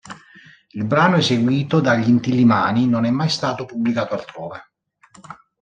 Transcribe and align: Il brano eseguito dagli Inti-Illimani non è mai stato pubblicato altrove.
Il 0.71 0.83
brano 0.85 1.17
eseguito 1.17 1.79
dagli 1.79 2.09
Inti-Illimani 2.09 2.87
non 2.89 3.05
è 3.05 3.11
mai 3.11 3.29
stato 3.29 3.65
pubblicato 3.65 4.15
altrove. 4.15 4.63